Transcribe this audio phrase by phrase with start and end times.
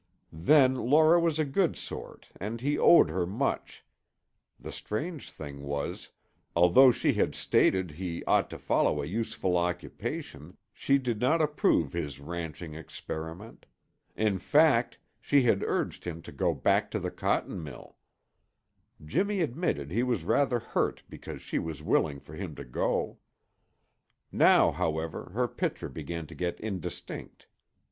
[0.33, 3.85] Then Laura was a good sort and he owed her much;
[4.59, 6.09] the strange thing was,
[6.55, 11.93] although she had stated he ought to follow a useful occupation, she did not approve
[11.93, 13.67] his ranching experiment.
[14.15, 17.95] In fact, she had urged him to go back to the cotton mill.
[19.05, 23.19] Jimmy admitted he was rather hurt because she was willing for him to go.
[24.31, 27.45] Now, however, her picture began to get indistinct.